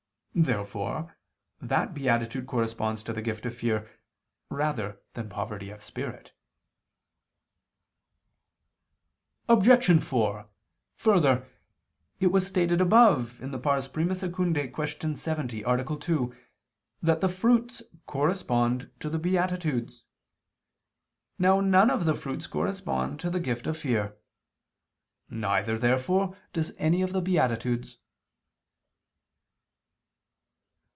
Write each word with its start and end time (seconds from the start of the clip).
Therefore 0.33 1.17
that 1.61 1.93
beatitude 1.93 2.47
corresponds 2.47 3.03
to 3.03 3.11
the 3.11 3.21
gift 3.21 3.45
of 3.45 3.53
fear, 3.53 3.89
rather 4.49 5.01
than 5.13 5.27
poverty 5.27 5.69
of 5.71 5.83
spirit. 5.83 6.31
Obj. 9.49 9.99
4: 10.01 10.47
Further, 10.95 11.49
it 12.21 12.27
was 12.27 12.47
stated 12.47 12.79
above 12.79 13.41
(I 13.43 13.47
II, 13.47 14.71
Q. 14.71 15.15
70, 15.17 15.63
A. 15.63 15.83
2) 15.83 16.35
that 17.03 17.19
the 17.19 17.27
fruits 17.27 17.81
correspond 18.05 18.89
to 19.01 19.09
the 19.09 19.19
beatitudes. 19.19 20.05
Now 21.37 21.59
none 21.59 21.89
of 21.89 22.05
the 22.05 22.15
fruits 22.15 22.47
correspond 22.47 23.19
to 23.19 23.29
the 23.29 23.41
gift 23.41 23.67
of 23.67 23.77
fear. 23.77 24.15
Neither, 25.29 25.77
therefore, 25.77 26.37
does 26.53 26.71
any 26.77 27.01
of 27.01 27.11
the 27.11 27.21
beatitudes. 27.21 27.97